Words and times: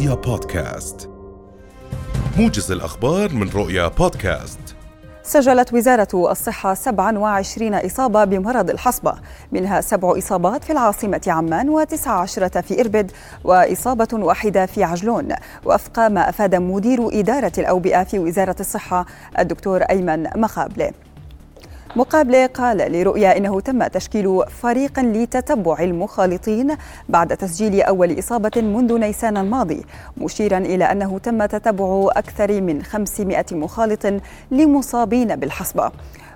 رؤيا 0.00 0.14
بودكاست. 0.14 1.10
موجز 2.38 2.72
الأخبار 2.72 3.32
من 3.32 3.48
رؤيا 3.48 3.88
بودكاست. 3.88 4.58
سجلت 5.22 5.72
وزارة 5.72 6.30
الصحة 6.30 6.74
27 6.74 7.74
إصابة 7.74 8.24
بمرض 8.24 8.70
الحصبة. 8.70 9.14
منها 9.52 9.80
سبع 9.80 10.18
إصابات 10.18 10.64
في 10.64 10.72
العاصمة 10.72 11.20
عمان 11.26 11.68
وتسع 11.68 12.10
عشرة 12.10 12.60
في 12.60 12.80
إربد 12.80 13.12
وإصابة 13.44 14.08
واحدة 14.12 14.66
في 14.66 14.84
عجلون. 14.84 15.28
وفق 15.64 15.98
ما 15.98 16.28
أفاد 16.28 16.54
مدير 16.54 17.20
إدارة 17.20 17.52
الأوبئة 17.58 18.04
في 18.04 18.18
وزارة 18.18 18.56
الصحة 18.60 19.06
الدكتور 19.38 19.82
أيمن 19.82 20.26
مخابله 20.36 20.92
مقابله 21.96 22.46
قال 22.46 22.92
لرؤيا 22.92 23.36
إنه 23.36 23.60
تم 23.60 23.86
تشكيل 23.86 24.42
فريق 24.62 25.00
لتتبع 25.00 25.78
المخالطين 25.80 26.76
بعد 27.08 27.36
تسجيل 27.36 27.82
أول 27.82 28.18
إصابة 28.18 28.50
منذ 28.56 28.98
نيسان 28.98 29.36
الماضي 29.36 29.84
مشيرا 30.16 30.58
إلى 30.58 30.84
أنه 30.84 31.18
تم 31.18 31.46
تتبع 31.46 32.08
أكثر 32.16 32.60
من 32.60 32.82
500 32.82 33.44
مخالط 33.52 34.06
لمصابين 34.50 35.36
بالحصبه 35.36 35.90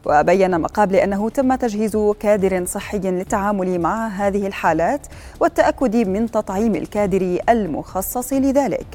وبين 0.06 0.60
مقابل 0.60 0.96
أنه 0.96 1.28
تم 1.30 1.54
تجهيز 1.54 1.96
كادر 2.20 2.64
صحي 2.64 2.98
للتعامل 2.98 3.80
مع 3.80 4.08
هذه 4.08 4.46
الحالات 4.46 5.06
والتأكد 5.40 5.96
من 5.96 6.30
تطعيم 6.30 6.74
الكادر 6.74 7.38
المخصص 7.48 8.32
لذلك. 8.32 8.86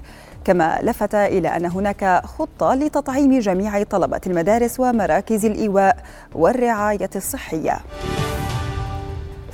كما 0.49 0.79
لفت 0.83 1.15
إلى 1.15 1.47
أن 1.47 1.65
هناك 1.65 2.21
خطة 2.25 2.73
لتطعيم 2.73 3.39
جميع 3.39 3.83
طلبه 3.83 4.21
المدارس 4.27 4.79
ومراكز 4.79 5.45
الإيواء 5.45 5.97
والرعاية 6.35 7.09
الصحية. 7.15 7.79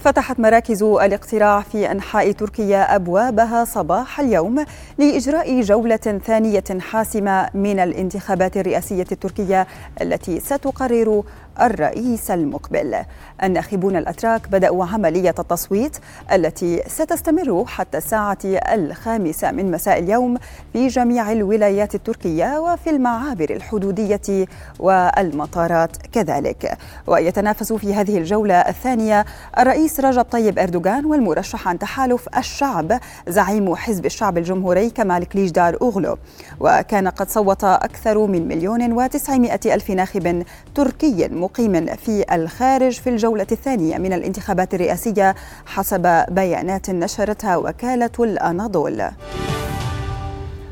فتحت 0.05 0.39
مراكز 0.39 0.83
الاقتراع 0.83 1.61
في 1.61 1.91
أنحاء 1.91 2.31
تركيا 2.31 2.95
أبوابها 2.95 3.65
صباح 3.65 4.19
اليوم 4.19 4.65
لإجراء 4.97 5.61
جولة 5.61 6.19
ثانية 6.25 6.63
حاسمة 6.79 7.49
من 7.53 7.79
الانتخابات 7.79 8.57
الرئاسية 8.57 9.05
التركية 9.11 9.67
التي 10.01 10.39
ستقرر 10.39 11.23
الرئيس 11.61 12.31
المقبل. 12.31 12.95
الناخبون 13.43 13.95
الأتراك 13.95 14.47
بدأوا 14.49 14.85
عملية 14.85 15.35
التصويت 15.39 15.97
التي 16.31 16.83
ستستمر 16.87 17.65
حتى 17.67 17.97
الساعة 17.97 18.37
الخامسة 18.45 19.51
من 19.51 19.71
مساء 19.71 19.99
اليوم 19.99 20.37
في 20.73 20.87
جميع 20.87 21.31
الولايات 21.31 21.95
التركية 21.95 22.59
وفي 22.59 22.89
المعابر 22.89 23.49
الحدودية 23.49 24.45
والمطارات 24.79 25.97
كذلك. 25.97 26.77
ويتنافس 27.07 27.73
في 27.73 27.93
هذه 27.93 28.17
الجولة 28.17 28.55
الثانية 28.55 29.25
الرئيس 29.59 29.94
رجب 29.99 30.21
طيب 30.21 30.59
إردوغان 30.59 31.05
والمرشح 31.05 31.67
عن 31.67 31.79
تحالف 31.79 32.27
الشعب 32.37 32.99
زعيم 33.27 33.75
حزب 33.75 34.05
الشعب 34.05 34.37
الجمهوري 34.37 34.89
كمال 34.89 35.25
كليجدار 35.29 35.77
أوغلو. 35.81 36.17
وكان 36.59 37.07
قد 37.07 37.29
صوت 37.29 37.63
أكثر 37.63 38.27
من 38.27 38.47
مليون 38.47 38.93
وتسعمائة 38.93 39.73
ألف 39.73 39.89
ناخب 39.89 40.43
تركي 40.75 41.27
مقيم 41.27 41.85
في 41.85 42.25
الخارج 42.35 42.99
في 42.99 43.09
الجولة 43.09 43.47
الثانية 43.51 43.97
من 43.97 44.13
الانتخابات 44.13 44.73
الرئاسية 44.73 45.35
حسب 45.65 46.25
بيانات 46.29 46.89
نشرتها 46.89 47.57
وكالة 47.57 48.11
الأناضول. 48.19 49.03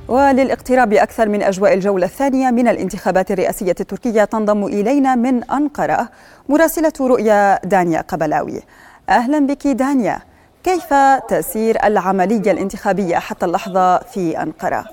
وللاقتراب 0.07 0.94
أكثر 0.94 1.29
من 1.29 1.44
أجواء 1.44 1.73
الجولة 1.73 2.05
الثانية 2.05 2.51
من 2.51 2.67
الانتخابات 2.67 3.31
الرئاسية 3.31 3.75
التركية 3.79 4.23
تنضم 4.23 4.66
إلينا 4.66 5.16
من 5.16 5.44
أنقرة 5.44 6.09
مراسلة 6.49 6.94
رؤيا 7.01 7.66
دانيا 7.66 8.01
قبلاوي. 8.01 8.61
أهلا 9.09 9.39
بك 9.39 9.67
دانيا 9.67 10.19
كيف 10.63 10.93
تسير 11.29 11.83
العملية 11.85 12.51
الانتخابية 12.51 13.17
حتى 13.17 13.45
اللحظة 13.45 13.97
في 13.97 14.41
أنقرة؟ 14.41 14.85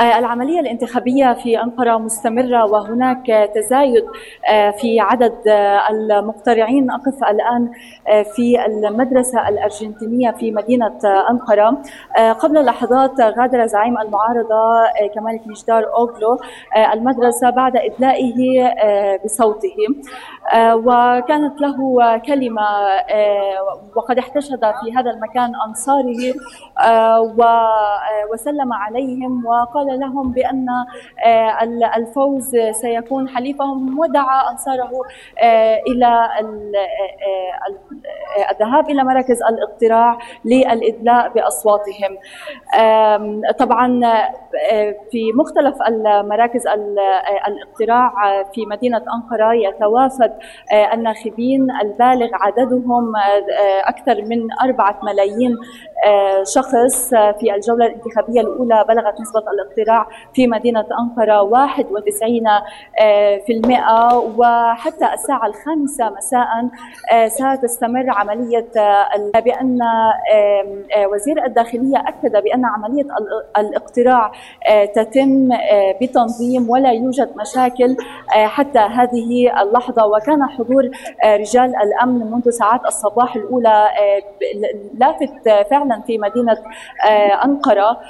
آه، 0.00 0.18
العملية 0.18 0.60
الانتخابية 0.60 1.32
في 1.32 1.62
أنقرة 1.62 1.98
مستمرة 1.98 2.64
وهناك 2.64 3.50
تزايد 3.54 4.04
آه، 4.48 4.70
في 4.70 5.00
عدد 5.00 5.48
آه، 5.48 5.90
المقترعين. 5.90 6.90
أقف 6.90 7.24
الآن 7.30 7.70
في 8.36 8.66
المدرسة 8.66 9.48
الأرجنتينية 9.48 10.30
في 10.30 10.52
مدينة 10.52 10.98
أنقرة. 11.30 11.82
قبل 12.40 12.64
لحظات 12.64 13.20
غادر 13.20 13.66
زعيم 13.66 13.98
المعارضة 13.98 14.84
كمال 15.14 15.40
كنيشدار 15.44 15.84
أوغلو 15.94 16.38
المدرسة 16.92 17.50
بعد 17.50 17.76
إدلائه 17.76 18.34
بصوته. 19.24 19.76
وكانت 20.56 21.60
له 21.60 21.76
كلمة 22.18 22.66
وقد 23.96 24.18
احتشد 24.18 24.60
في 24.60 24.96
هذا 24.96 25.10
المكان 25.10 25.52
أنصاره 25.68 26.34
وسلم 28.32 28.72
عليهم 28.72 29.46
وقال 29.46 29.85
قال 29.88 30.00
لهم 30.00 30.32
بأن 30.32 30.66
آه، 31.26 31.62
الفوز 31.96 32.56
سيكون 32.70 33.28
حليفهم 33.28 33.98
ودعا 33.98 34.50
أنصاره 34.50 34.90
آه، 35.42 35.80
إلى 35.86 36.06
آه، 36.06 36.40
الذهاب 38.50 38.90
إلى 38.90 39.04
مراكز 39.04 39.42
الاقتراع 39.42 40.18
للإدلاء 40.44 41.28
بأصواتهم. 41.28 42.18
طبعا 43.58 44.00
في 45.10 45.32
مختلف 45.34 45.76
المراكز 45.88 46.66
الاقتراع 47.46 48.42
في 48.42 48.66
مدينة 48.66 49.02
أنقرة 49.14 49.54
يتوافد 49.54 50.32
الناخبين 50.92 51.66
البالغ 51.82 52.28
عددهم 52.32 53.12
أكثر 53.84 54.22
من 54.22 54.48
أربعة 54.64 55.00
ملايين 55.02 55.56
شخص 56.54 57.10
في 57.10 57.54
الجولة 57.54 57.86
الانتخابية 57.86 58.40
الأولى 58.40 58.84
بلغت 58.88 59.20
نسبة 59.20 59.40
الاقتراع 59.40 59.75
في 60.34 60.46
مدينة 60.46 60.84
أنقرة 61.00 61.42
91 61.42 62.46
آه، 63.00 63.38
في 63.46 63.52
المئة. 63.52 64.18
وحتى 64.38 65.12
الساعة 65.14 65.46
الخامسة 65.46 66.10
مساء 66.10 66.46
آه، 67.12 67.28
ستستمر 67.28 68.10
عملية 68.10 68.66
آه، 68.76 69.40
بأن 69.40 69.78
وزير 71.12 71.44
الداخلية 71.44 71.98
أكد 71.98 72.42
بأن 72.42 72.64
عملية 72.64 73.06
الاقتراع 73.58 74.32
تتم 74.94 75.48
بتنظيم 76.00 76.70
ولا 76.70 76.92
يوجد 76.92 77.30
مشاكل 77.36 77.96
حتى 78.28 78.78
هذه 78.78 79.62
اللحظة. 79.62 80.06
وكان 80.06 80.46
حضور 80.46 80.90
رجال 81.24 81.76
الأمن 81.76 82.30
منذ 82.30 82.50
ساعات 82.50 82.80
الصباح 82.86 83.36
الأولى 83.36 83.88
لافت 84.94 85.68
فعلا 85.70 86.02
في 86.06 86.18
مدينة 86.18 86.56
أنقرة. 87.44 88.00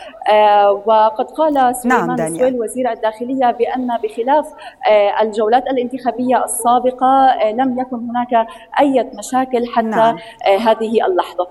وقد 0.87 1.31
قال 1.31 1.56
قال 1.56 1.77
سليمان 1.77 2.17
نعم 2.17 2.39
سويل 2.39 2.61
وزير 2.61 2.93
الداخلية 2.93 3.50
بأن 3.50 3.89
بخلاف 4.03 4.47
آه، 4.91 5.22
الجولات 5.22 5.67
الانتخابية 5.67 6.44
السابقة 6.44 7.27
آه، 7.27 7.53
لم 7.53 7.81
يكن 7.81 7.97
هناك 7.97 8.47
أي 8.81 9.11
مشاكل 9.19 9.67
حتى 9.77 9.87
نعم. 9.87 10.17
آه، 10.47 10.56
هذه 10.59 11.06
اللحظة. 11.06 11.47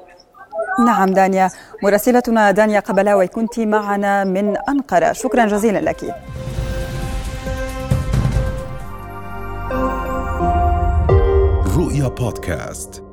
نعم 0.86 1.10
دانيا 1.10 1.50
مراسلتنا 1.84 2.52
دانيا 2.52 2.80
قبلاوي 2.80 3.28
كنت 3.28 3.60
معنا 3.60 4.24
من 4.24 4.58
أنقرة. 4.58 5.12
شكرا 5.12 5.46
جزيلا 5.46 5.80
لك. 5.80 6.16
رؤيا 11.78 12.08
بودكاست. 12.08 13.05